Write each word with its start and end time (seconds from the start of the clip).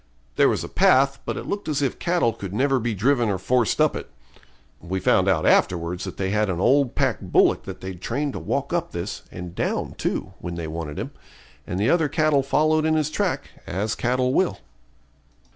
There 0.35 0.49
was 0.49 0.63
a 0.63 0.67
path, 0.67 1.19
but 1.25 1.37
it 1.37 1.45
looked 1.45 1.69
as 1.69 1.79
if 1.83 1.99
cattle 1.99 2.33
could 2.33 2.55
never 2.55 2.79
be 2.79 2.95
driven 2.95 3.29
or 3.29 3.37
forced 3.37 3.79
up 3.79 3.95
it. 3.95 4.09
We 4.79 4.99
found 4.99 5.27
afterwards 5.29 6.05
that 6.05 6.17
they 6.17 6.31
had 6.31 6.49
an 6.49 6.59
old 6.59 6.95
pack 6.95 7.21
bullock 7.21 7.65
that 7.65 7.81
they'd 7.81 8.01
trained 8.01 8.33
to 8.33 8.39
walk 8.39 8.73
up 8.73 8.93
this, 8.93 9.21
and 9.31 9.53
down, 9.53 9.93
too, 9.99 10.33
when 10.39 10.55
they 10.55 10.65
wanted 10.65 10.97
him, 10.97 11.11
and 11.67 11.79
the 11.79 11.91
other 11.91 12.09
cattle 12.09 12.41
followed 12.41 12.83
in 12.83 12.95
his 12.95 13.11
track, 13.11 13.51
as 13.67 13.93
cattle 13.93 14.33
will. 14.33 14.57